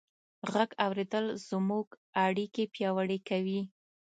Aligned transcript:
غږ 0.53 0.71
اورېدل 0.85 1.25
زموږ 1.49 1.87
اړیکې 2.25 2.63
پیاوړې 2.73 3.19
کوي. 3.29 3.61